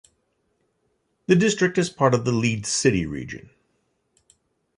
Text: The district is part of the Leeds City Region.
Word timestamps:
The 1.27 1.35
district 1.35 1.77
is 1.77 1.91
part 1.91 2.15
of 2.15 2.25
the 2.25 2.31
Leeds 2.31 2.69
City 2.69 3.05
Region. 3.05 3.51